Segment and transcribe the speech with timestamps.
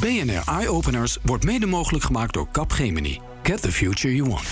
[0.00, 3.20] BNR Eye Openers wordt mede mogelijk gemaakt door Capgemini.
[3.42, 4.42] Get the future you want.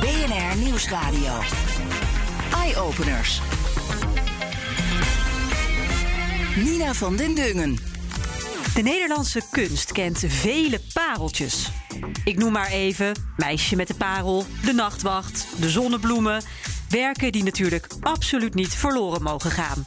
[0.00, 1.32] BNR Nieuwsradio.
[2.54, 3.40] Eye Openers.
[6.56, 7.78] Nina van den Dungen.
[8.74, 11.70] De Nederlandse kunst kent vele pareltjes.
[12.24, 16.42] Ik noem maar even Meisje met de Parel, De Nachtwacht, De Zonnebloemen.
[16.88, 19.86] Werken die natuurlijk absoluut niet verloren mogen gaan.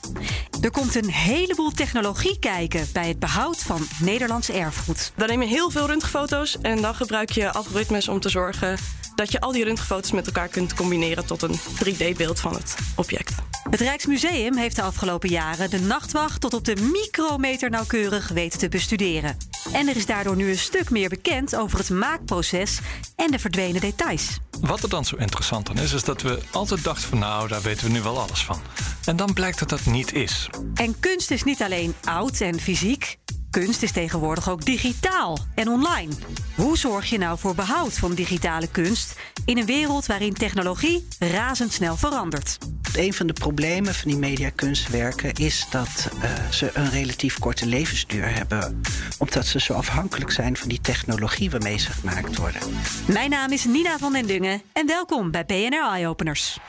[0.61, 5.11] Er komt een heleboel technologie kijken bij het behoud van Nederlands erfgoed.
[5.15, 8.77] Dan neem je heel veel röntgenfoto's en dan gebruik je algoritmes om te zorgen
[9.15, 13.33] dat je al die röntgenfoto's met elkaar kunt combineren tot een 3D-beeld van het object.
[13.69, 18.69] Het Rijksmuseum heeft de afgelopen jaren de nachtwacht tot op de micrometer nauwkeurig weten te
[18.69, 19.37] bestuderen.
[19.73, 22.79] En er is daardoor nu een stuk meer bekend over het maakproces
[23.15, 24.39] en de verdwenen details.
[24.61, 27.61] Wat er dan zo interessant aan is, is dat we altijd dachten van nou, daar
[27.61, 28.61] weten we nu wel alles van.
[29.05, 30.49] En dan blijkt dat dat niet is.
[30.73, 33.17] En kunst is niet alleen oud en fysiek.
[33.51, 36.11] Kunst is tegenwoordig ook digitaal en online.
[36.55, 41.97] Hoe zorg je nou voor behoud van digitale kunst in een wereld waarin technologie razendsnel
[41.97, 42.57] verandert?
[42.95, 48.33] Een van de problemen van die mediakunstwerken is dat uh, ze een relatief korte levensduur
[48.35, 48.81] hebben.
[49.17, 52.61] Omdat ze zo afhankelijk zijn van die technologie waarmee ze gemaakt worden.
[53.05, 56.59] Mijn naam is Nina van den Dungen en welkom bij BNR Eye Openers.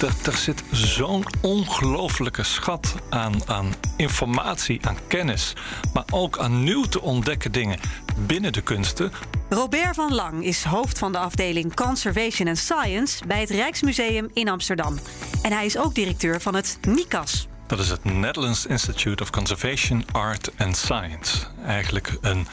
[0.00, 5.52] Er, er, zit zo'n ongelofelijke schat aan, aan informatie, aan kennis,
[5.94, 7.78] maar ook aan nieuw te ontdekken dingen
[8.26, 9.12] binnen de kunsten.
[9.48, 14.48] Robert van Lang is hoofd van de afdeling Conservation and Science bij het Rijksmuseum in
[14.48, 14.98] Amsterdam.
[15.42, 17.48] En hij is ook directeur van het NICAS.
[17.66, 21.36] Dat is het Netherlands Institute of Conservation, Art and Science.
[21.64, 22.46] Eigenlijk een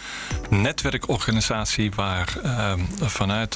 [0.49, 3.55] netwerkorganisatie waar uh, vanuit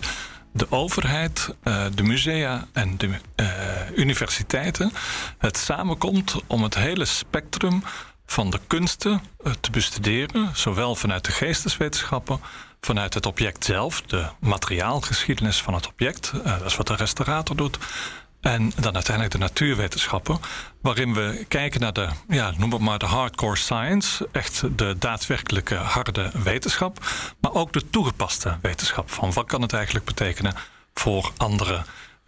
[0.51, 3.47] de overheid, uh, de musea en de uh,
[3.95, 4.91] universiteiten
[5.37, 7.83] het samenkomt om het hele spectrum
[8.25, 12.39] van de kunsten uh, te bestuderen, zowel vanuit de geesteswetenschappen,
[12.81, 17.77] vanuit het object zelf, de materiaalgeschiedenis van het object, dat is wat de restaurator doet,
[18.41, 20.39] en dan uiteindelijk de natuurwetenschappen,
[20.81, 25.75] waarin we kijken naar de, ja, noem het maar de hardcore science, echt de daadwerkelijke
[25.75, 27.05] harde wetenschap,
[27.39, 30.53] maar ook de toegepaste wetenschap van wat kan het eigenlijk betekenen
[30.93, 31.81] voor andere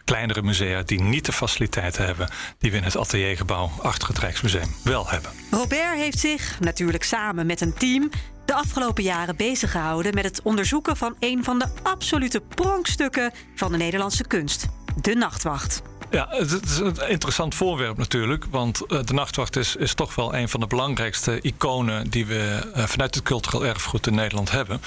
[0.04, 4.76] kleinere musea die niet de faciliteiten hebben die we in het ateliergebouw achter het Rijksmuseum
[4.84, 5.32] wel hebben.
[5.52, 8.10] Robert heeft zich, natuurlijk samen met een team,
[8.46, 13.72] de afgelopen jaren bezig gehouden met het onderzoeken van een van de absolute pronkstukken van
[13.72, 14.66] de Nederlandse kunst:
[15.02, 15.82] de nachtwacht.
[16.14, 18.46] Ja, het is een interessant voorwerp natuurlijk.
[18.50, 23.16] Want de Nachtwacht is, is toch wel een van de belangrijkste iconen die we vanuit
[23.16, 24.82] het cultureel erfgoed in Nederland hebben.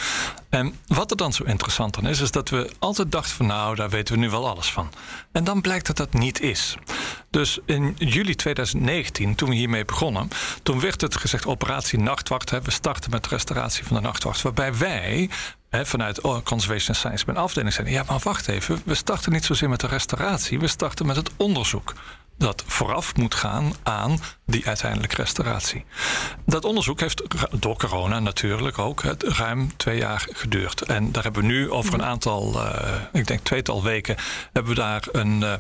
[0.49, 3.75] En wat er dan zo interessant aan is, is dat we altijd dachten van nou,
[3.75, 4.91] daar weten we nu wel alles van.
[5.33, 6.77] En dan blijkt dat dat niet is.
[7.31, 10.29] Dus in juli 2019, toen we hiermee begonnen,
[10.63, 12.51] toen werd het gezegd operatie Nachtwacht.
[12.51, 14.43] Hè, we starten met de restauratie van de Nachtwacht.
[14.43, 15.31] Waarbij wij
[15.71, 17.91] vanuit Conservation Science mijn afdeling zijn.
[17.91, 18.82] Ja, maar wacht even.
[18.84, 20.59] We starten niet zozeer met de restauratie.
[20.59, 21.94] We starten met het onderzoek.
[22.38, 25.84] Dat vooraf moet gaan aan die uiteindelijke restauratie.
[26.47, 27.23] Dat onderzoek heeft
[27.61, 30.83] door corona natuurlijk ook ruim twee jaar geduurd.
[30.83, 34.17] En daar hebben we nu over een aantal, uh, ik denk tweetal weken,
[34.53, 35.53] hebben we daar een, uh,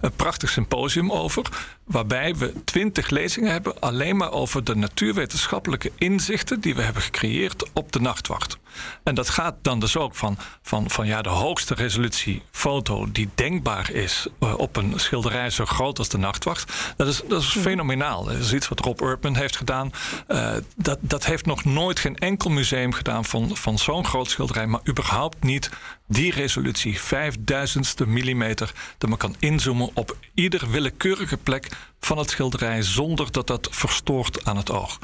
[0.00, 1.44] een prachtig symposium over.
[1.84, 7.70] Waarbij we twintig lezingen hebben alleen maar over de natuurwetenschappelijke inzichten die we hebben gecreëerd
[7.72, 8.58] op de nachtwacht.
[9.02, 13.28] En dat gaat dan dus ook van, van, van ja, de hoogste resolutie foto die
[13.34, 16.72] denkbaar is uh, op een schilderij zo groot als de nachtwacht.
[16.96, 18.24] Dat is, dat is fenomenaal.
[18.24, 19.92] Dat is iets wat Rob Urban heeft gedaan.
[20.34, 24.66] Uh, dat, dat heeft nog nooit geen enkel museum gedaan van, van zo'n groot schilderij,
[24.66, 25.70] maar überhaupt niet
[26.06, 31.68] die resolutie, vijfduizendste millimeter, dat men kan inzoomen op ieder willekeurige plek
[32.00, 34.98] van het schilderij zonder dat dat verstoort aan het oog.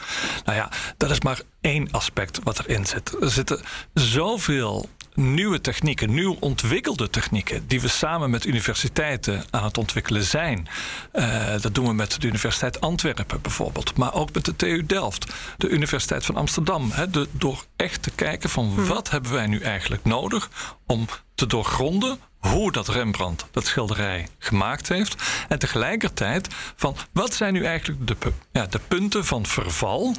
[0.44, 3.16] Nou ja, dat is maar één aspect wat erin zit.
[3.20, 3.60] Er zitten
[3.94, 4.88] zoveel
[5.20, 10.68] nieuwe technieken, nieuw ontwikkelde technieken, die we samen met universiteiten aan het ontwikkelen zijn.
[11.12, 15.32] Uh, dat doen we met de Universiteit Antwerpen bijvoorbeeld, maar ook met de TU Delft,
[15.56, 16.92] de Universiteit van Amsterdam.
[17.10, 18.86] De, door echt te kijken van hmm.
[18.86, 20.50] wat hebben wij nu eigenlijk nodig
[20.86, 21.06] om
[21.40, 25.22] te doorgronden hoe dat Rembrandt dat schilderij gemaakt heeft.
[25.48, 30.14] En tegelijkertijd van wat zijn nu eigenlijk de, ja, de punten van verval?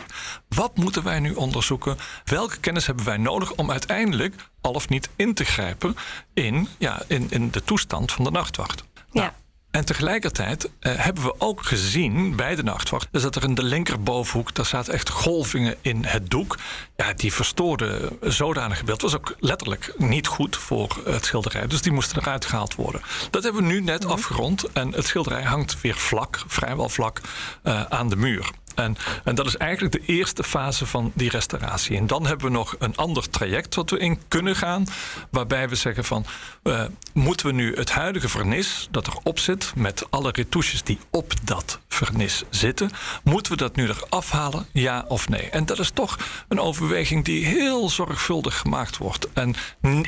[0.47, 1.97] Wat moeten wij nu onderzoeken?
[2.23, 5.95] Welke kennis hebben wij nodig om uiteindelijk al of niet in te grijpen
[6.33, 8.83] in, ja, in, in de toestand van de nachtwacht?
[9.11, 9.21] Ja.
[9.21, 9.31] Nou,
[9.71, 13.07] en tegelijkertijd uh, hebben we ook gezien bij de nachtwacht...
[13.11, 16.57] dus dat er in de linkerbovenhoek, daar zaten echt golvingen in het doek.
[16.95, 19.01] Ja, die verstoorden zodanig beeld.
[19.01, 21.67] was ook letterlijk niet goed voor het schilderij.
[21.67, 23.01] Dus die moesten eruit gehaald worden.
[23.29, 24.71] Dat hebben we nu net afgerond.
[24.73, 27.21] En het schilderij hangt weer vlak, vrijwel vlak,
[27.63, 28.51] uh, aan de muur.
[28.75, 31.97] En, en dat is eigenlijk de eerste fase van die restauratie.
[31.97, 34.85] En dan hebben we nog een ander traject wat we in kunnen gaan.
[35.29, 36.25] Waarbij we zeggen van,
[36.63, 36.83] uh,
[37.13, 39.71] moeten we nu het huidige vernis dat erop zit...
[39.75, 42.91] met alle retouches die op dat vernis zitten...
[43.23, 45.49] moeten we dat nu eraf halen, ja of nee?
[45.49, 49.27] En dat is toch een overweging die heel zorgvuldig gemaakt wordt.
[49.33, 49.55] En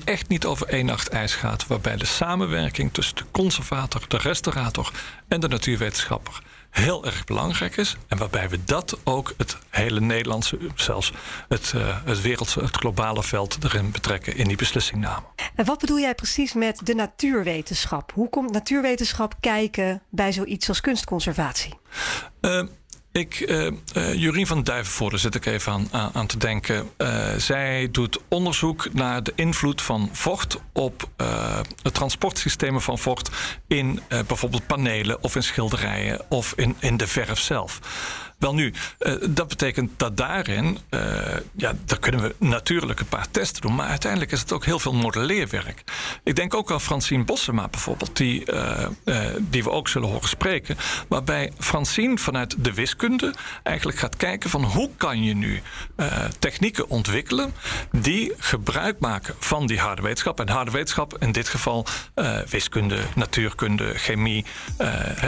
[0.06, 1.68] echt niet over één nacht ijs gaat.
[1.68, 4.92] Waarbij de samenwerking tussen de conservator, de restaurator
[5.28, 6.42] en de natuurwetenschapper
[6.74, 7.98] heel erg belangrijk is.
[8.08, 11.14] En waarbij we dat ook het hele Nederlandse, zelfs
[11.48, 15.26] het, uh, het wereldse, het globale veld erin betrekken in die beslissingname.
[15.56, 18.12] En wat bedoel jij precies met de natuurwetenschap?
[18.14, 21.74] Hoe komt natuurwetenschap kijken bij zoiets als kunstconservatie?
[22.42, 22.64] Uh,
[23.14, 26.90] ik, uh, uh, Jurien van Duivenvoorde zit ik even aan, aan te denken.
[26.98, 31.10] Uh, zij doet onderzoek naar de invloed van vocht op
[31.82, 33.30] het transportsystemen van vocht
[33.68, 37.80] in bijvoorbeeld panelen of in schilderijen of in, in de verf zelf.
[38.44, 41.02] Wel nu, uh, dat betekent dat daarin, uh,
[41.56, 44.80] ja, daar kunnen we natuurlijk een paar testen doen, maar uiteindelijk is het ook heel
[44.80, 45.84] veel modelleerwerk.
[46.24, 48.88] Ik denk ook aan Francine Bossema bijvoorbeeld, die, uh,
[49.40, 54.64] die we ook zullen horen spreken, waarbij Francine vanuit de wiskunde eigenlijk gaat kijken van
[54.64, 55.62] hoe kan je nu
[56.40, 57.54] technieken ontwikkelen
[57.92, 60.40] die gebruik maken van die harde wetenschap.
[60.40, 61.86] En harde wetenschap in dit geval
[62.50, 64.46] wiskunde, natuurkunde, chemie,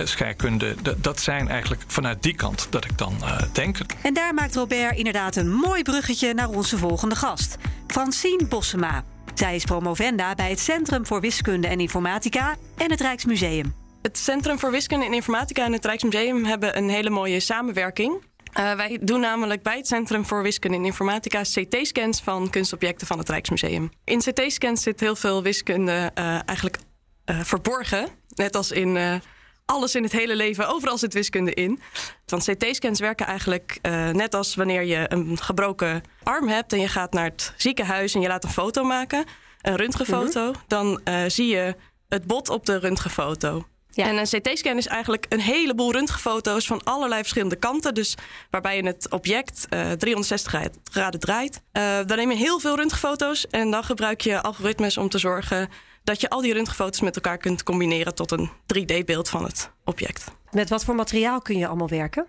[0.03, 3.85] scheikunde, dat zijn eigenlijk vanuit die kant dat ik dan dan uh, denken.
[4.01, 7.57] En daar maakt Robert inderdaad een mooi bruggetje naar onze volgende gast,
[7.87, 9.03] Francine Bossema.
[9.33, 13.73] Zij is promovenda bij het Centrum voor Wiskunde en Informatica en het Rijksmuseum.
[14.01, 18.13] Het Centrum voor Wiskunde en Informatica en het Rijksmuseum hebben een hele mooie samenwerking.
[18.59, 23.17] Uh, wij doen namelijk bij het Centrum voor Wiskunde en Informatica CT-scans van kunstobjecten van
[23.17, 23.89] het Rijksmuseum.
[24.03, 26.77] In CT-scans zit heel veel wiskunde uh, eigenlijk
[27.25, 28.07] verborgen.
[28.35, 29.21] Net als in
[29.65, 31.79] alles in het hele leven, overal zit wiskunde in.
[32.25, 36.87] Want CT-scans werken eigenlijk uh, net als wanneer je een gebroken arm hebt en je
[36.87, 39.25] gaat naar het ziekenhuis en je laat een foto maken,
[39.61, 41.75] een röntgenfoto, mm dan uh, zie je
[42.09, 43.65] het bot op de röntgenfoto.
[43.95, 44.07] Ja.
[44.07, 47.93] En een CT-scan is eigenlijk een heleboel röntgenfoto's van allerlei verschillende kanten.
[47.93, 48.15] Dus
[48.49, 51.61] waarbij je het object uh, 360 graden draait.
[52.05, 55.69] dan neem je heel veel röntgenfoto's en dan gebruik je algoritmes om te zorgen
[56.03, 60.23] dat je al die röntgenfoto's met elkaar kunt combineren tot een 3D-beeld van het object.
[60.51, 62.25] Met wat voor materiaal kun je allemaal werken?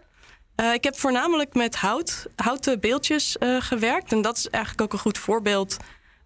[0.61, 4.13] Uh, ik heb voornamelijk met hout, houten beeldjes gewerkt.
[4.13, 5.77] En dat is eigenlijk ook een goed voorbeeld.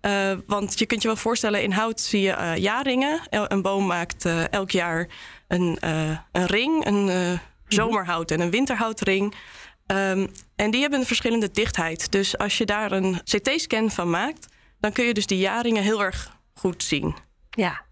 [0.02, 3.20] Uh, want je kunt je wel voorstellen, in hout zie je jaarringen.
[3.31, 5.08] een boom maakt elk jaar
[5.49, 5.79] een,
[6.32, 7.37] een ring, een mhm.
[7.69, 9.35] zomerhout en een winterhoutring.
[9.87, 12.12] Um, en die hebben een verschillende dichtheid.
[12.12, 14.47] Dus als je daar een CT-scan van maakt,
[14.81, 17.14] dan kun je dus die jaarringen heel erg goed zien.
[17.50, 17.85] Ja,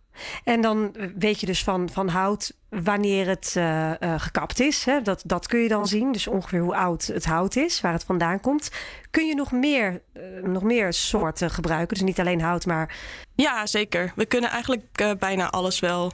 [0.45, 4.85] en dan weet je dus van, van hout wanneer het uh, uh, gekapt is.
[4.85, 5.03] Hè?
[5.03, 6.13] Dat, dat kun je dan zien.
[6.13, 8.71] Dus ongeveer hoe oud het hout is, waar het vandaan komt.
[9.11, 11.97] Kun je nog meer, uh, nog meer soorten gebruiken?
[11.97, 12.97] Dus niet alleen hout, maar.
[13.35, 14.13] Ja, zeker.
[14.17, 16.13] We kunnen eigenlijk bijna alles wel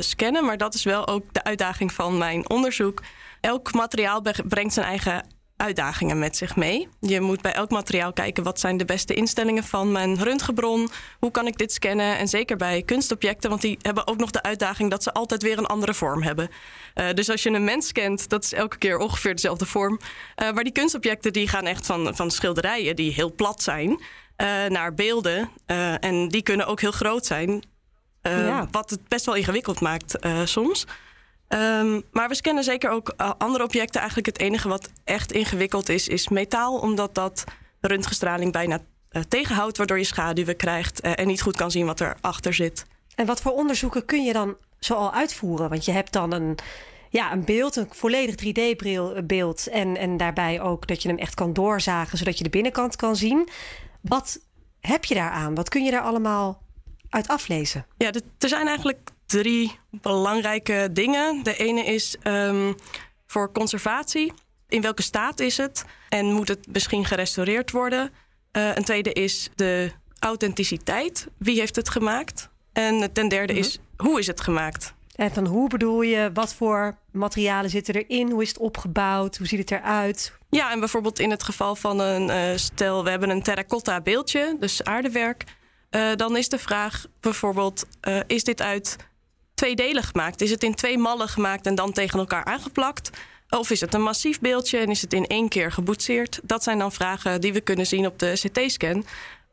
[0.00, 0.44] scannen.
[0.44, 3.02] Maar dat is wel ook de uitdaging van mijn onderzoek.
[3.40, 6.88] Elk materiaal brengt zijn eigen uitdagingen met zich mee.
[7.00, 10.90] Je moet bij elk materiaal kijken wat zijn de beste instellingen van mijn röntgenbron.
[11.18, 12.18] Hoe kan ik dit scannen?
[12.18, 15.58] En zeker bij kunstobjecten, want die hebben ook nog de uitdaging dat ze altijd weer
[15.58, 16.48] een andere vorm hebben.
[16.94, 20.00] Uh, dus als je een mens scant, dat is elke keer ongeveer dezelfde vorm.
[20.42, 23.98] Uh, maar die kunstobjecten die gaan echt van, van schilderijen die heel plat zijn uh,
[24.68, 25.50] naar beelden.
[26.00, 27.62] en die kunnen ook heel groot zijn.
[28.22, 28.68] Ja.
[28.70, 30.86] Wat het best wel ingewikkeld maakt soms.
[31.54, 34.00] Um, maar we scannen zeker ook uh, andere objecten.
[34.00, 36.78] Eigenlijk het enige wat echt ingewikkeld is, is metaal.
[36.78, 37.44] Omdat dat
[37.80, 38.78] röntgenstraling bijna
[39.10, 42.86] uh, tegenhoudt, waardoor je schaduwen krijgt uh, en niet goed kan zien wat erachter zit.
[43.14, 45.68] En wat voor onderzoeken kun je dan zoal uitvoeren?
[45.68, 46.58] Want je hebt dan een,
[47.10, 49.66] ja, een beeld, een volledig 3D-beeld.
[49.66, 53.16] En, en daarbij ook dat je hem echt kan doorzagen, zodat je de binnenkant kan
[53.16, 53.48] zien.
[54.00, 54.40] Wat
[54.80, 55.54] heb je daaraan?
[55.54, 56.62] Wat kun je daar allemaal
[57.08, 57.86] uit aflezen?
[57.96, 61.42] Ja, er zijn eigenlijk drie belangrijke dingen.
[61.42, 62.74] De ene is um,
[63.26, 64.32] voor conservatie.
[64.68, 65.84] In welke staat is het?
[66.08, 68.10] En moet het misschien gerestaureerd worden?
[68.52, 71.28] Uh, een tweede is de authenticiteit.
[71.38, 72.48] Wie heeft het gemaakt?
[72.72, 73.68] En ten derde mm -hmm.
[73.68, 74.94] is hoe is het gemaakt?
[75.14, 76.30] En van hoe bedoel je?
[76.32, 78.30] Wat voor materialen zitten erin?
[78.30, 79.36] Hoe is het opgebouwd?
[79.36, 80.32] Hoe ziet het eruit?
[80.50, 84.56] Ja, en bijvoorbeeld in het geval van een uh, stel, we hebben een terracotta beeldje,
[84.60, 85.44] dus aardewerk.
[85.90, 88.96] Uh, dan is de vraag bijvoorbeeld: uh, is dit uit
[89.54, 90.40] tweedelig gemaakt?
[90.40, 93.10] Is het in twee mallen gemaakt en dan tegen elkaar aangeplakt?
[93.48, 96.40] Of is het een massief beeldje en is het in één keer geboetseerd?
[96.42, 99.04] Dat zijn dan vragen die we kunnen zien op de CT-scan.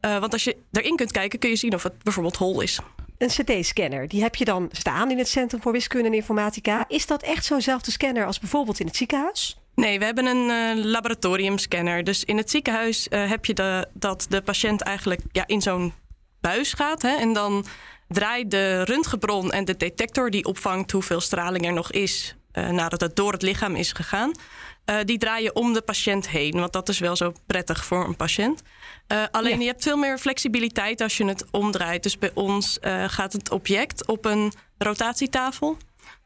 [0.01, 2.79] Uh, want als je erin kunt kijken, kun je zien of het bijvoorbeeld hol is.
[3.17, 6.86] Een CT-scanner, die heb je dan staan in het Centrum voor Wiskunde en Informatica.
[6.88, 9.58] Is dat echt zo'nzelfde scanner als bijvoorbeeld in het ziekenhuis?
[9.75, 12.03] Nee, we hebben een uh, laboratoriumscanner.
[12.03, 15.93] Dus in het ziekenhuis uh, heb je de, dat de patiënt eigenlijk ja, in zo'n
[16.39, 17.01] buis gaat.
[17.01, 17.65] Hè, en dan
[18.12, 23.01] draait de röntgenbron en de detector die opvangt hoeveel straling er nog is uh, nadat
[23.01, 24.32] het door het lichaam is gegaan.
[25.06, 28.62] die draaien om de patiënt heen, want dat is wel zo prettig voor een patiënt.
[29.32, 32.03] alleen je hebt veel meer flexibiliteit als je het omdraait.
[32.03, 32.77] Dus bij ons
[33.08, 35.77] gaat het object op een rotatietafel.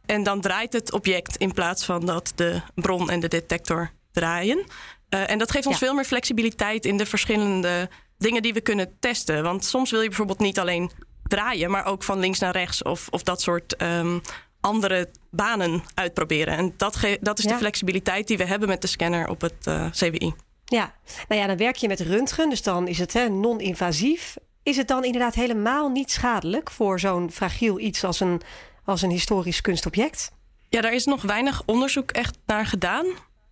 [0.05, 4.65] En dan draait het object in plaats van dat de bron en de detector draaien.
[5.09, 9.43] En dat geeft ons veel meer flexibiliteit in de verschillende dingen die we kunnen testen.
[9.43, 10.91] Want soms wil je bijvoorbeeld niet alleen
[11.27, 14.21] draaien, maar ook van links naar rechts of, of dat soort um,
[14.59, 16.57] andere banen uitproberen.
[16.57, 19.91] En dat, dat is de flexibiliteit die we hebben met de scanner op het uh,
[19.91, 20.33] CWI.
[20.65, 20.93] Ja,
[21.27, 24.37] nou ja, dan werk je met röntgen, dus dan is het non-invasief.
[24.63, 28.41] Is het dan inderdaad helemaal niet schadelijk voor zo'n fragiel iets als een
[28.85, 30.31] als een historisch kunstobject?
[30.69, 33.05] Ja, daar is nog weinig onderzoek echt naar gedaan.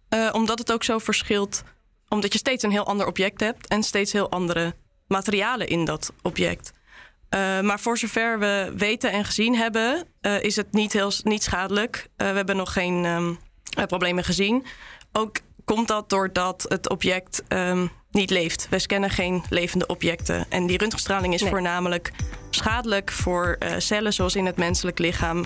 [0.10, 1.64] Uh, omdat het ook zo verschilt.
[2.10, 4.76] Omdat je steeds een heel ander object hebt en steeds heel andere
[5.08, 6.72] materialen in dat object.
[7.34, 11.44] Uh, maar voor zover we weten en gezien hebben, uh, is het niet, heel, niet
[11.44, 12.08] schadelijk.
[12.16, 13.40] we hebben nog geen um,
[13.88, 14.66] problemen gezien.
[15.12, 18.68] Ook komt dat doordat het object um, niet leeft.
[18.70, 20.46] We scannen geen levende objecten.
[20.50, 21.50] En die röntgenstraling is nee.
[21.50, 22.12] voornamelijk
[22.50, 25.46] schadelijk voor cellen, zoals in het menselijk lichaam,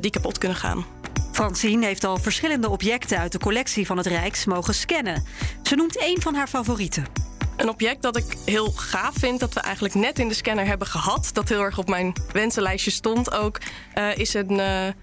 [0.00, 0.84] die kapot kunnen gaan.
[1.32, 5.24] Francine heeft al verschillende objecten uit de collectie van het Rijks mogen scannen.
[5.62, 7.29] Ze noemt één van haar favorieten.
[7.60, 10.86] Een object dat ik heel gaaf vind, dat we eigenlijk net in de scanner hebben
[10.86, 13.58] gehad, dat heel erg op mijn wensenlijstje stond ook,
[13.94, 14.56] uh, is een,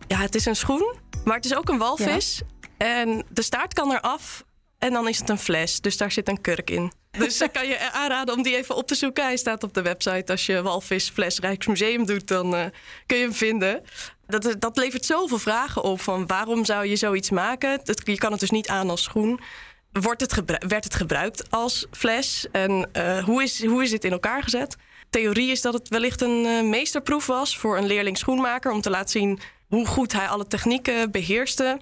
[0.07, 0.95] ja, het is een schoen,
[1.25, 2.41] maar het is ook een walvis.
[2.77, 2.85] Ja.
[2.85, 4.45] En de staart kan eraf
[4.77, 6.91] en dan is het een fles, dus daar zit een kurk in.
[7.11, 9.23] Dus ik kan je aanraden om die even op te zoeken.
[9.23, 10.31] Hij staat op de website.
[10.31, 12.65] Als je walvisfles Rijksmuseum doet, dan uh,
[13.05, 13.83] kun je hem vinden.
[14.27, 16.01] Dat, dat levert zoveel vragen op.
[16.01, 17.79] Van waarom zou je zoiets maken?
[17.83, 19.39] Dat, je kan het dus niet aan als schoen.
[20.01, 20.33] Wordt het
[20.67, 22.47] werd het gebruikt als fles?
[22.51, 24.75] En uh, hoe, is, hoe is dit in elkaar gezet?
[25.09, 28.71] Theorie is dat het wellicht een uh, meesterproef was voor een leerling schoenmaker...
[28.71, 31.79] om te laten zien hoe goed hij alle technieken beheerste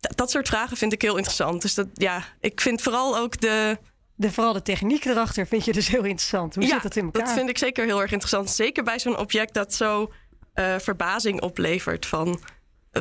[0.00, 1.62] dat soort vragen vind ik heel interessant.
[1.62, 3.78] Dus dat, ja, ik vind vooral ook de.
[4.20, 6.54] De, vooral de techniek erachter vind je dus heel interessant.
[6.54, 7.24] Hoe ja, zit dat in elkaar?
[7.24, 8.50] Dat vind ik zeker heel erg interessant.
[8.50, 10.12] Zeker bij zo'n object dat zo
[10.54, 12.40] uh, verbazing oplevert van.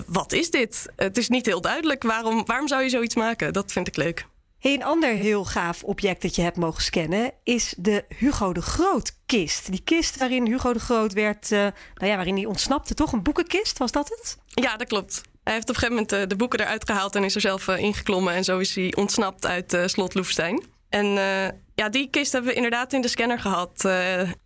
[0.08, 0.86] Wat is dit?
[0.96, 2.04] Het is niet heel duidelijk.
[2.04, 3.54] Waarom, waarom zou je zoiets maken?
[3.54, 4.28] Dat vind ik leuk.
[4.60, 8.62] Hey, een ander heel gaaf object dat je hebt mogen scannen is de Hugo de
[8.62, 9.72] Groot kist.
[9.72, 11.60] Die kist waarin Hugo de Groot werd, uh,
[11.94, 13.12] nou ja, waarin hij ontsnapte, toch?
[13.12, 14.38] Een boekenkist, was dat het?
[14.48, 15.22] Ja, dat klopt.
[15.44, 17.68] Hij heeft op een gegeven moment de, de boeken eruit gehaald en is er zelf
[17.68, 18.34] uh, ingeklommen.
[18.34, 20.64] En zo is hij ontsnapt uit uh, slot Loevestein.
[20.90, 23.86] En uh, ja, die kist hebben we inderdaad in de scanner gehad.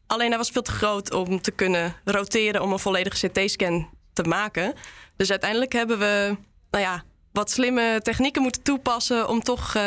[0.07, 4.23] alleen hij was veel te groot om te kunnen roteren om een volledige CT-scan te
[4.23, 4.73] maken.
[5.21, 6.37] Dus uiteindelijk hebben we
[6.71, 9.77] nou ja, wat slimme technieken moeten toepassen om toch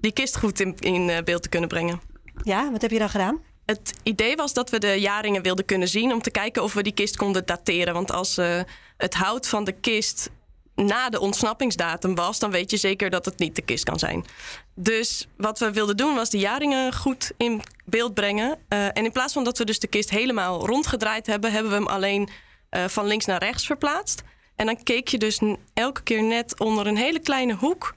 [0.00, 2.00] die kist goed in, in beeld te kunnen brengen.
[2.42, 3.40] Ja, wat heb je dan gedaan?
[3.66, 6.82] Het idee was dat we de jaringen wilden kunnen zien om te kijken of we
[6.82, 7.94] die kist konden dateren.
[7.94, 8.60] Want als uh,
[8.96, 10.30] het hout van de kist
[10.74, 14.24] na de ontsnappingsdatum was, dan weet je zeker dat het niet de kist kan zijn.
[14.74, 18.58] Dus wat we wilden doen was de jaringen goed in beeld brengen.
[18.68, 21.78] Uh, en in plaats van dat we dus de kist helemaal rondgedraaid hebben, hebben we
[21.78, 22.28] hem alleen
[22.70, 24.22] uh, van links naar rechts verplaatst.
[24.62, 25.40] En dan keek je dus
[25.74, 27.94] elke keer net onder een hele kleine hoek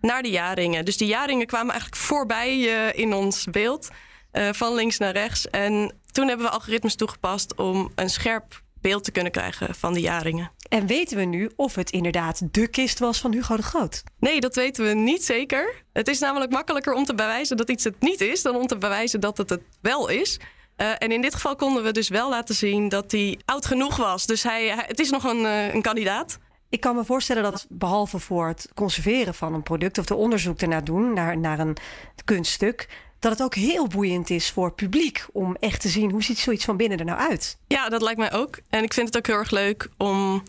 [0.00, 0.84] naar de jaringen.
[0.84, 3.88] Dus die jaringen kwamen eigenlijk voorbij uh, in ons beeld,
[4.32, 5.50] van links naar rechts.
[5.50, 10.00] En toen hebben we algoritmes toegepast om een scherp beeld te kunnen krijgen van de
[10.00, 10.50] jaringen.
[10.68, 14.02] En weten we nu of het inderdaad de kist was van Hugo de Groot?
[14.18, 15.82] Nee, dat weten we niet zeker.
[15.92, 18.42] Het is namelijk makkelijker om te bewijzen dat iets het niet is...
[18.42, 20.38] dan om te bewijzen dat het het wel is.
[20.82, 23.96] Uh, en in dit geval konden we dus wel laten zien dat hij oud genoeg
[23.96, 24.26] was.
[24.26, 26.38] Dus hij, hij het is nog een, uh, een kandidaat.
[26.68, 29.98] Ik kan me voorstellen dat behalve voor het conserveren van een product...
[29.98, 31.76] of de onderzoek ernaar doen naar, naar een
[32.24, 36.38] kunststuk dat het ook heel boeiend is voor publiek om echt te zien hoe ziet
[36.38, 37.58] zoiets van binnen er nou uit.
[37.66, 38.58] Ja, dat lijkt mij ook.
[38.70, 40.42] En ik vind het ook heel erg leuk om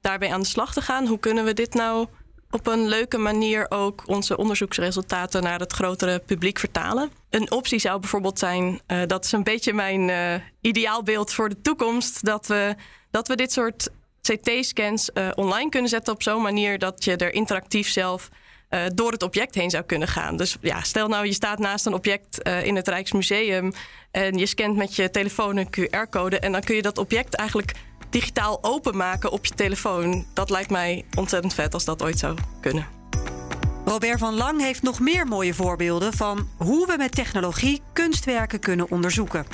[0.00, 1.06] daarbij aan de slag te gaan.
[1.06, 2.06] Hoe kunnen we dit nou
[2.50, 7.10] op een leuke manier ook onze onderzoeksresultaten naar het grotere publiek vertalen?
[7.30, 11.60] Een optie zou bijvoorbeeld zijn, uh, dat is een beetje mijn uh, ideaalbeeld voor de
[11.60, 12.74] toekomst, dat we,
[13.10, 13.88] dat we dit soort
[14.22, 18.28] CT-scans uh, online kunnen zetten op zo'n manier dat je er interactief zelf
[18.94, 20.36] door het object heen zou kunnen gaan.
[20.36, 23.72] Dus ja, stel nou je staat naast een object in het Rijksmuseum
[24.10, 27.72] en je scant met je telefoon een QR-code en dan kun je dat object eigenlijk
[28.10, 30.26] digitaal openmaken op je telefoon.
[30.32, 32.86] Dat lijkt mij ontzettend vet als dat ooit zou kunnen.
[33.84, 38.90] Robert van Lang heeft nog meer mooie voorbeelden van hoe we met technologie kunstwerken kunnen
[38.90, 39.46] onderzoeken.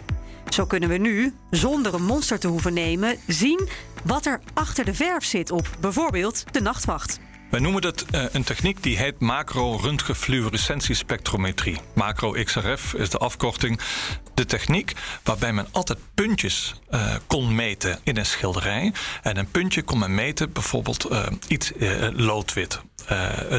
[0.48, 3.68] Zo kunnen we nu, zonder een monster te hoeven nemen, zien
[4.04, 7.20] wat er achter de verf zit op bijvoorbeeld de nachtwacht.
[7.52, 11.78] Wij noemen dat uh, een techniek die heet macro-röntgenfluorescentiespectrometrie.
[11.94, 13.80] Macro-XRF is de afkorting.
[14.34, 14.92] De techniek
[15.22, 18.92] waarbij men altijd puntjes uh, kon meten in een schilderij.
[19.22, 21.72] En een puntje kon men meten, bijvoorbeeld uh, iets
[22.12, 22.80] loodwit.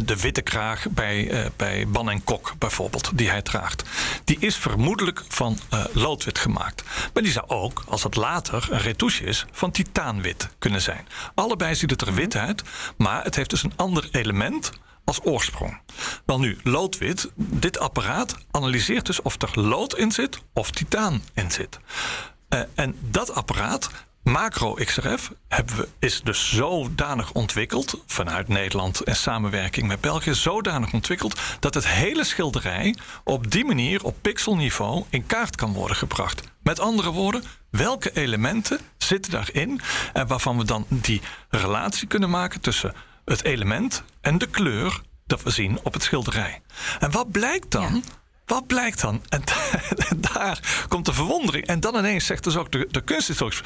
[0.06, 3.84] de witte kraag bij, bij Ban en Kok bijvoorbeeld, die hij draagt.
[4.24, 5.60] Die is vermoedelijk van
[5.92, 6.84] loodwit gemaakt.
[7.14, 11.08] Maar die zou ook, als het later een retouche is, van titaanwit kunnen zijn.
[11.36, 12.64] Allebei ziet het er wit uit,
[12.98, 14.72] maar het heeft dus een ander element
[15.04, 15.82] als oorsprong.
[16.26, 21.52] Wel nu, loodwit, dit apparaat analyseert dus of er lood in zit of titaan in
[21.52, 21.80] zit.
[22.50, 23.90] Uh, en dat apparaat,
[24.24, 25.32] macro-XRF,
[26.00, 32.24] is dus zodanig ontwikkeld, vanuit Nederland in samenwerking met België, zodanig ontwikkeld dat het hele
[32.24, 36.44] schilderij op die manier op pixelniveau in kaart kan worden gebracht.
[36.62, 39.82] Met andere woorden, welke elementen zitten daarin
[40.14, 42.94] en waarvan we dan die relatie kunnen maken tussen
[43.26, 46.62] het element en de kleur dat we zien op het schilderij.
[47.00, 48.04] En wat blijkt dan?
[48.46, 49.22] Wat blijkt dan?
[49.30, 49.42] En
[50.34, 51.66] daar komt de verwondering.
[51.66, 53.62] En dan ineens zegt dus ook de, de kunsthistoricus...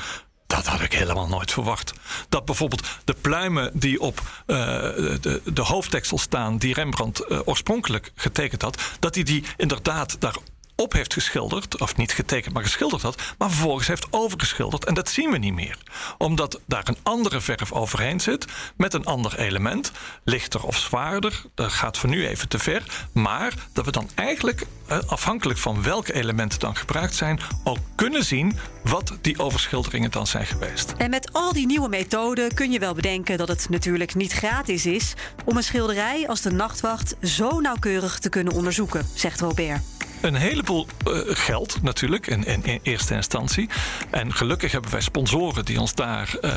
[0.47, 1.93] Dat had ik helemaal nooit verwacht.
[2.29, 8.11] Dat bijvoorbeeld de pluimen die op uh, de, de hoofdteksel staan, die Rembrandt uh, oorspronkelijk
[8.15, 10.35] getekend had, dat hij die inderdaad daar
[10.77, 14.85] op heeft geschilderd, of niet getekend, maar geschilderd had, maar vervolgens heeft overgeschilderd.
[14.85, 15.77] En dat zien we niet meer,
[16.17, 19.91] omdat daar een andere verf overheen zit met een ander element,
[20.23, 21.41] lichter of zwaarder.
[21.53, 25.83] Dat gaat voor nu even te ver, maar dat we dan eigenlijk, eh, afhankelijk van
[25.83, 30.93] welke elementen dan gebruikt zijn, ook kunnen zien wat die overschilderingen dan zijn geweest.
[30.97, 34.85] En met al die nieuwe methoden kun je wel bedenken dat het natuurlijk niet gratis
[34.85, 35.13] is
[35.45, 40.87] om een schilderij als de nachtwacht zo nauwkeurig te kunnen onderzoeken, zegt Robert een heleboel
[41.07, 43.69] uh, geld natuurlijk in, in, in, eerste instantie.
[44.09, 46.51] En gelukkig hebben wij sponsoren die ons daar uh,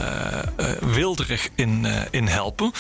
[0.60, 2.72] uh, wilderig in, in helpen.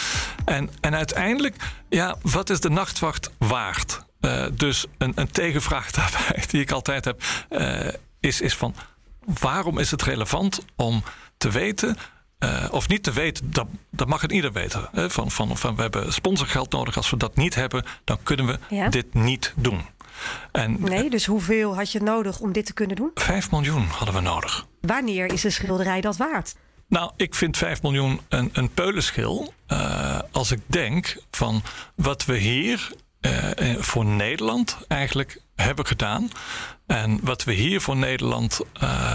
[0.44, 1.56] En, en uiteindelijk,
[1.88, 4.08] ja, wat is de nachtwacht waard?
[4.52, 7.22] dus een, een tegenvraag daarbij die ik altijd heb,
[8.20, 8.74] is, is van
[9.40, 11.02] waarom is het relevant om
[11.36, 11.96] te weten
[12.44, 14.88] uh, of niet te weten, dat, dat mag het ieder weten.
[14.92, 15.10] Hè?
[15.10, 16.96] Van, van, van we hebben sponsorgeld nodig.
[16.96, 18.88] Als we dat niet hebben, dan kunnen we ja.
[18.88, 19.80] dit niet doen.
[20.52, 23.10] En, nee, dus hoeveel had je nodig om dit te kunnen doen?
[23.14, 24.66] 5 miljoen hadden we nodig.
[24.80, 26.54] Wanneer is een schilderij dat waard?
[26.88, 29.54] Nou, ik vind 5 miljoen een, een peulenschil.
[29.68, 31.62] Uh, als ik denk van
[31.94, 36.30] wat we hier uh, voor Nederland eigenlijk hebben gedaan.
[36.86, 39.14] En wat we hier voor Nederland, uh,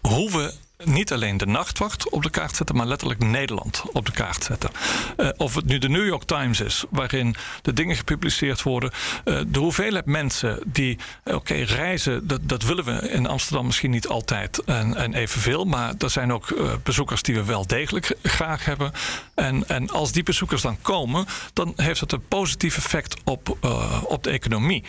[0.00, 4.12] hoe we niet alleen de nachtwacht op de kaart zetten, maar letterlijk Nederland op de
[4.12, 4.70] kaart zetten.
[5.16, 8.90] Uh, of het nu de New York Times is, waarin de dingen gepubliceerd worden.
[9.24, 13.90] Uh, de hoeveelheid mensen die, eh, oké, reizen, dat, dat willen we in Amsterdam misschien
[13.90, 15.64] niet altijd en, en evenveel.
[15.64, 18.92] Maar er zijn ook bezoekers die we wel degelijk graag hebben.
[19.34, 23.56] En, en als die bezoekers dan komen, dan heeft het een positief effect op,
[24.02, 24.84] op de economie.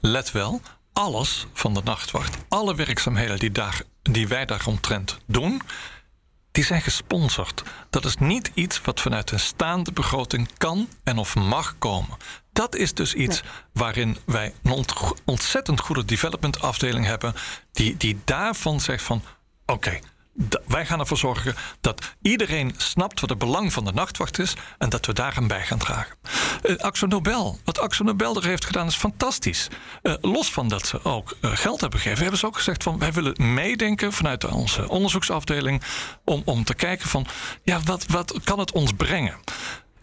[0.00, 0.60] Let wel,
[0.92, 5.62] alles van de nachtwacht, alle werkzaamheden die, daar, die wij daaromtrent doen,
[6.52, 7.62] die zijn gesponsord.
[7.90, 12.16] Dat is niet iets wat vanuit een staande begroting kan en of mag komen.
[12.52, 14.84] Dat is dus iets waarin wij een
[15.24, 17.34] ontzettend goede development afdeling hebben,
[17.72, 19.22] die, die daarvan zegt van
[19.66, 19.98] oké,
[20.66, 24.88] wij gaan ervoor zorgen dat iedereen snapt wat het belang van de nachtwacht is en
[24.88, 26.16] dat we daar aan bij gaan dragen.
[26.62, 29.68] Uh, Axo Nobel, wat Axo Nobel er heeft gedaan is fantastisch.
[30.02, 32.98] Uh, los van dat ze ook uh, geld hebben gegeven, hebben ze ook gezegd van
[32.98, 35.82] wij willen meedenken vanuit onze onderzoeksafdeling
[36.24, 37.26] om, om te kijken van
[37.62, 39.38] ja, wat, wat kan het ons brengen?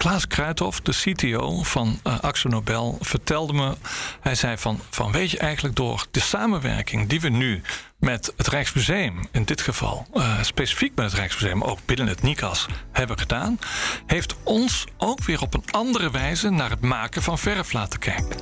[0.02, 3.74] Klaas Kruithof, de CTO van uh, Axo Nobel, vertelde me...
[4.22, 7.62] hij zei van, van weet je eigenlijk door de samenwerking die we nu
[8.00, 12.66] met het Rijksmuseum, in dit geval uh, specifiek met het Rijksmuseum, ook binnen het NICAS
[12.92, 13.60] hebben gedaan,
[14.06, 18.38] heeft ons ook weer op een andere wijze naar het maken van verf laten kijken.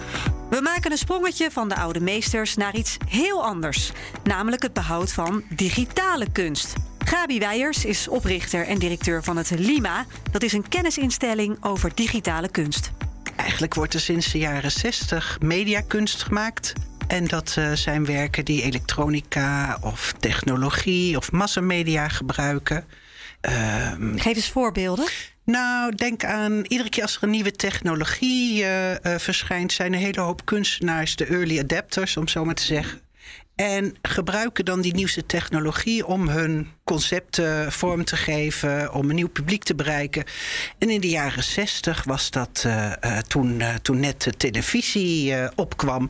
[0.49, 3.91] We maken een sprongetje van de oude meesters naar iets heel anders,
[4.23, 6.73] namelijk het behoud van digitale kunst.
[7.09, 10.05] Gabi Weijers is oprichter en directeur van het LIMA.
[10.31, 12.91] Dat is een kennisinstelling over digitale kunst.
[13.35, 16.73] Eigenlijk wordt er sinds de jaren 60 mediakunst gemaakt.
[17.07, 22.85] En dat uh, zijn werken die elektronica of technologie of massamedia gebruiken.
[23.49, 25.07] Uh, Geef eens voorbeelden.
[25.45, 30.21] Nou, denk aan iedere keer als er een nieuwe technologie uh, verschijnt, zijn een hele
[30.21, 33.01] hoop kunstenaars de early adapters, om zo maar te zeggen.
[33.59, 39.29] En gebruiken dan die nieuwste technologie om hun concepten vorm te geven, om een nieuw
[39.29, 40.23] publiek te bereiken.
[40.77, 45.33] En in de jaren zestig was dat uh, uh, toen, uh, toen net de televisie
[45.55, 46.09] opkwam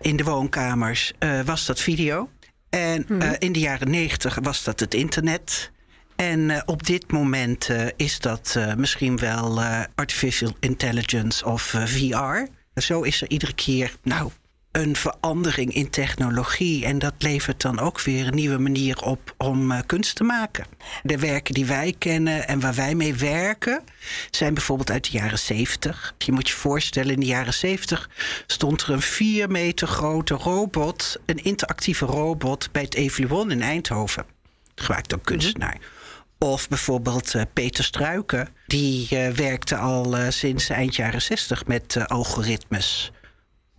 [0.00, 1.12] in de woonkamers,
[1.44, 2.30] was dat video.
[2.70, 3.36] En -hmm.
[3.38, 5.70] in de jaren negentig was dat het internet.
[6.16, 9.62] En op dit moment is dat misschien wel
[9.94, 12.46] artificial intelligence of VR.
[12.74, 14.30] Zo is er iedere keer, nou,
[14.72, 16.84] een verandering in technologie.
[16.84, 20.66] En dat levert dan ook weer een nieuwe manier op om uh, kunst te maken.
[21.02, 23.82] De werken die wij kennen en waar wij mee werken,
[24.30, 26.14] zijn bijvoorbeeld uit de jaren 70.
[26.18, 28.10] Je moet je voorstellen, in de jaren 70
[28.46, 34.24] stond er een vier meter grote robot, een interactieve robot, bij het Evoluon in Eindhoven.
[34.74, 35.78] Gemaakt door kunstenaar.
[36.38, 43.12] Of bijvoorbeeld uh, Peter Struiken, die uh, werkte al sinds eind jaren 60 met algoritmes.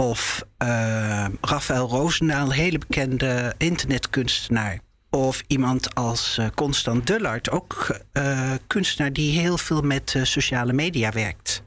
[0.01, 4.79] Of uh, Rafael Roosendaal, een hele bekende internetkunstenaar.
[5.09, 11.11] Of iemand als uh, Constant Dullard, ook uh, kunstenaar die heel veel met sociale media
[11.11, 11.63] werkt.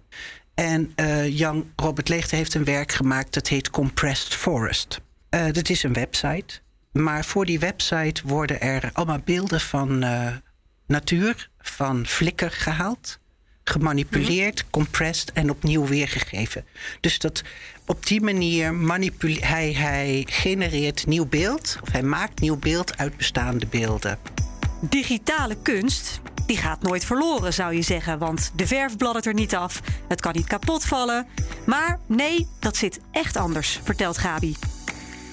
[0.54, 0.94] En
[1.28, 5.00] Jan Robert Leegte heeft een werk gemaakt dat heet Compressed Forest.
[5.52, 6.60] dat is een website.
[6.92, 10.04] Maar voor die website worden er allemaal beelden van
[10.86, 13.18] natuur, van flikker gehaald
[13.64, 16.64] gemanipuleerd, compressed en opnieuw weergegeven.
[17.00, 17.42] Dus dat
[17.86, 23.16] op die manier manipuleert hij, hij genereert nieuw beeld, of hij maakt nieuw beeld uit
[23.16, 24.18] bestaande beelden.
[24.80, 28.18] Digitale kunst, die gaat nooit verloren, zou je zeggen.
[28.18, 31.26] Want de verf bladdert er niet af, het kan niet kapot vallen.
[31.66, 34.56] Maar nee, dat zit echt anders, vertelt Gabi.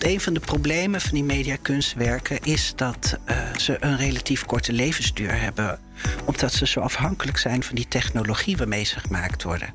[0.01, 5.41] Een van de problemen van die mediakunstwerken is dat uh, ze een relatief korte levensduur
[5.41, 5.79] hebben.
[6.25, 9.73] Omdat ze zo afhankelijk zijn van die technologie waarmee ze gemaakt worden.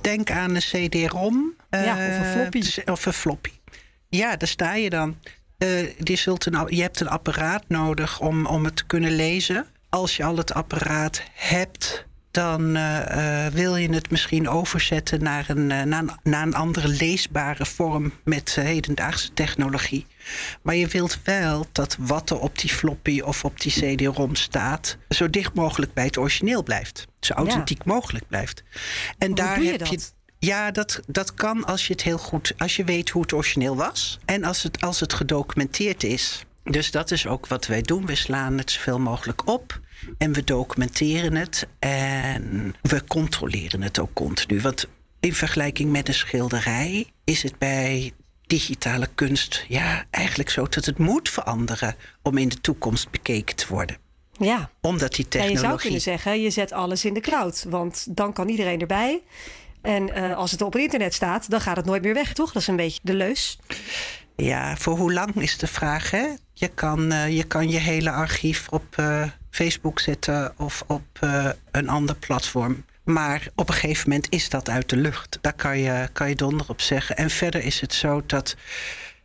[0.00, 1.54] Denk aan een CD-ROM.
[1.70, 2.58] Ja, of een floppy.
[2.58, 3.50] Uh, of een floppy.
[4.08, 5.16] Ja, daar sta je dan.
[5.58, 9.66] Uh, die zult een, je hebt een apparaat nodig om, om het te kunnen lezen.
[9.88, 12.05] Als je al het apparaat hebt,
[12.36, 16.88] dan uh, wil je het misschien overzetten naar een, uh, naar, een, naar een andere
[16.88, 20.06] leesbare vorm met hedendaagse technologie.
[20.62, 24.96] Maar je wilt wel dat wat er op die floppy of op die CD-ROM staat,
[25.08, 27.06] zo dicht mogelijk bij het origineel blijft.
[27.20, 27.92] Zo authentiek ja.
[27.92, 28.62] mogelijk blijft.
[29.18, 29.88] En Hoe daar je heb dat?
[29.88, 30.00] je.
[30.38, 33.76] Ja, dat, dat kan als je het heel goed, als je weet hoe het origineel
[33.76, 34.18] was.
[34.24, 36.44] En als het, als het gedocumenteerd is.
[36.64, 38.06] Dus dat is ook wat wij doen.
[38.06, 39.80] We slaan het zoveel mogelijk op.
[40.18, 44.60] En we documenteren het en we controleren het ook continu.
[44.60, 44.88] Want
[45.20, 48.12] in vergelijking met een schilderij is het bij
[48.46, 53.66] digitale kunst ja, eigenlijk zo dat het moet veranderen om in de toekomst bekeken te
[53.68, 53.96] worden.
[54.38, 54.70] Ja.
[54.80, 55.62] Omdat die technologie.
[55.62, 57.64] je zou kunnen zeggen, je zet alles in de cloud.
[57.68, 59.22] Want dan kan iedereen erbij.
[59.82, 62.52] En uh, als het op het internet staat, dan gaat het nooit meer weg, toch?
[62.52, 63.58] Dat is een beetje de leus.
[64.36, 66.26] Ja, voor hoe lang is de vraag, hè?
[66.52, 69.22] Je kan uh, je, kan je hele archief op uh,
[69.56, 71.18] Facebook zetten of op
[71.70, 72.84] een ander platform.
[73.04, 75.38] Maar op een gegeven moment is dat uit de lucht.
[75.40, 77.16] Daar kan je, kan je donder op zeggen.
[77.16, 78.56] En verder is het zo dat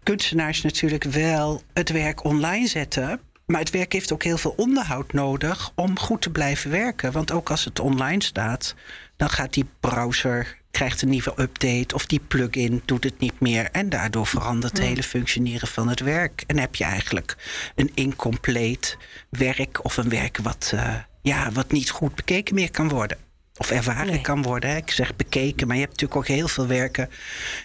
[0.04, 3.20] kunstenaars natuurlijk wel het werk online zetten.
[3.46, 7.12] Maar het werk heeft ook heel veel onderhoud nodig om goed te blijven werken.
[7.12, 8.76] Want ook als het online staat,
[9.17, 13.70] dan gaat die browser krijgt een nieuwe update of die plugin doet het niet meer
[13.72, 17.36] en daardoor verandert het hele functioneren van het werk en heb je eigenlijk
[17.76, 18.98] een incompleet
[19.30, 23.17] werk of een werk wat, uh, ja, wat niet goed bekeken meer kan worden
[23.58, 24.22] of ervaren nee.
[24.22, 24.70] kan worden.
[24.70, 24.76] Hè.
[24.76, 27.10] Ik zeg bekeken, maar je hebt natuurlijk ook heel veel werken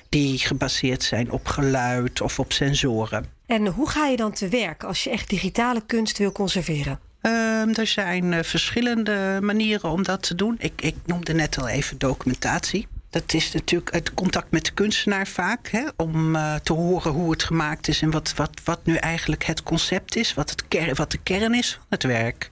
[0.08, 3.26] die gebaseerd zijn op geluid of op sensoren.
[3.46, 6.98] En hoe ga je dan te werk als je echt digitale kunst wil conserveren?
[7.22, 10.56] Um, er zijn uh, verschillende manieren om dat te doen.
[10.58, 12.86] Ik, ik noemde net al even documentatie.
[13.16, 15.68] Dat is natuurlijk het contact met de kunstenaar vaak.
[15.68, 19.44] Hè, om uh, te horen hoe het gemaakt is en wat, wat, wat nu eigenlijk
[19.44, 20.34] het concept is.
[20.34, 22.50] Wat, het ker wat de kern is van het werk.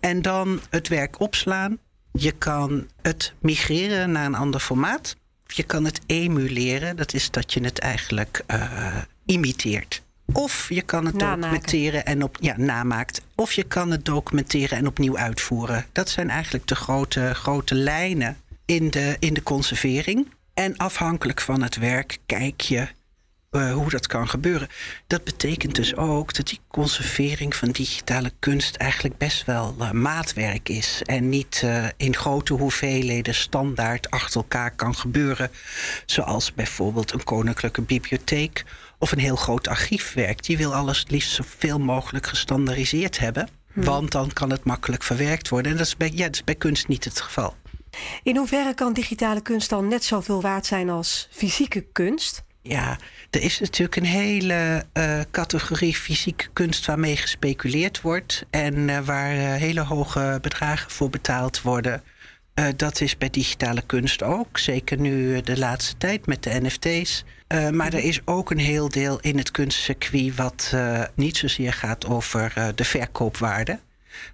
[0.00, 1.78] En dan het werk opslaan.
[2.12, 5.16] Je kan het migreren naar een ander formaat.
[5.46, 6.96] Je kan het emuleren.
[6.96, 10.02] Dat is dat je het eigenlijk uh, imiteert.
[10.32, 11.40] Of je kan het Namaken.
[11.40, 13.22] documenteren en op ja, namaakt.
[13.34, 15.86] Of je kan het documenteren en opnieuw uitvoeren.
[15.92, 20.28] Dat zijn eigenlijk de grote, grote lijnen in de, in de conservering.
[20.54, 22.88] En afhankelijk van het werk kijk je
[23.50, 24.68] uh, hoe dat kan gebeuren.
[25.06, 30.68] Dat betekent dus ook dat die conservering van digitale kunst eigenlijk best wel uh, maatwerk
[30.68, 31.02] is.
[31.04, 35.50] En niet uh, in grote hoeveelheden standaard achter elkaar kan gebeuren.
[36.06, 38.64] Zoals bijvoorbeeld een koninklijke bibliotheek
[38.98, 40.44] of een heel groot archiefwerk.
[40.44, 43.48] Die wil alles het liefst zoveel mogelijk gestandaardiseerd hebben.
[43.72, 43.84] Hmm.
[43.84, 45.72] Want dan kan het makkelijk verwerkt worden.
[45.72, 47.54] En dat is bij, ja, dat is bij kunst niet het geval.
[48.22, 52.44] In hoeverre kan digitale kunst dan net zoveel waard zijn als fysieke kunst?
[52.68, 52.98] Ja,
[53.30, 58.44] er is natuurlijk een hele uh, categorie fysieke kunst waarmee gespeculeerd wordt.
[58.50, 62.02] En uh, waar uh, hele hoge bedragen voor betaald worden.
[62.76, 64.58] dat is bij digitale kunst ook.
[64.58, 67.24] Zeker nu de laatste tijd met de NFT's.
[67.72, 70.74] Maar er is ook een heel deel in het kunstcircuit wat
[71.14, 73.78] niet zozeer gaat over de verkoopwaarde.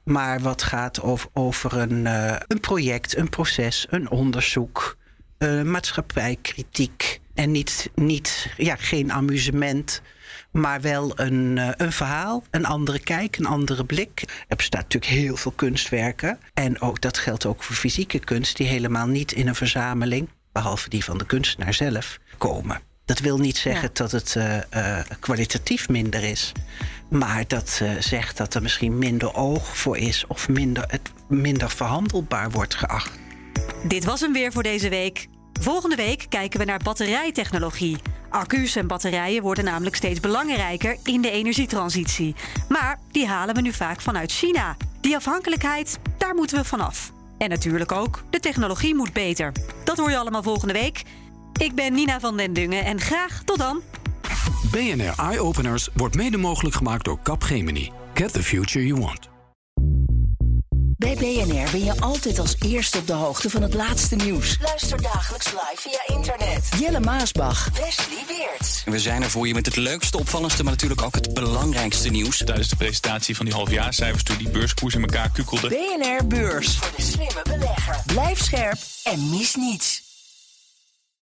[0.04, 4.96] Maar wat gaat over, over een, uh, een project, een proces, een onderzoek,
[5.38, 7.20] uh, maatschappijkritiek.
[7.34, 10.02] En niet, niet ja, geen amusement,
[10.50, 14.22] maar wel een, uh, een verhaal, een andere kijk, een andere blik.
[14.48, 16.38] Er bestaat natuurlijk heel veel kunstwerken.
[16.54, 20.88] En ook, dat geldt ook voor fysieke kunst, die helemaal niet in een verzameling, behalve
[20.88, 22.91] die van de kunstenaar zelf, komen.
[23.04, 26.52] Dat wil niet zeggen dat het uh, uh, kwalitatief minder is.
[27.08, 31.70] Maar dat uh, zegt dat er misschien minder oog voor is of minder, het minder
[31.70, 33.18] verhandelbaar wordt geacht.
[33.84, 35.28] Dit was hem weer voor deze week.
[35.60, 37.96] Volgende week kijken we naar batterijtechnologie.
[38.28, 42.34] Accu's en batterijen worden namelijk steeds belangrijker in de energietransitie.
[42.68, 44.76] Maar die halen we nu vaak vanuit China.
[45.00, 47.12] Die afhankelijkheid, daar moeten we vanaf.
[47.38, 49.52] En natuurlijk ook, de technologie moet beter.
[49.84, 51.02] Dat hoor je allemaal volgende week.
[51.62, 53.82] Ik ben Nina van den Dungen en graag tot dan.
[54.70, 57.90] BNR Eye Openers wordt mede mogelijk gemaakt door Capgemini.
[58.14, 59.28] Get the future you want.
[60.96, 64.58] Bij BNR ben je altijd als eerste op de hoogte van het laatste nieuws.
[64.60, 66.68] Luister dagelijks live via internet.
[66.78, 67.70] Jelle Maasbach.
[67.70, 68.82] Wesley Weert.
[68.84, 72.36] We zijn er voor je met het leukste, opvallendste, maar natuurlijk ook het belangrijkste nieuws.
[72.44, 75.68] Tijdens de presentatie van die halfjaarcijfers toen die beurskoers in elkaar kukkelde.
[75.68, 76.76] BNR Beurs.
[76.76, 78.02] Voor de slimme belegger.
[78.06, 80.11] Blijf scherp en mis niets.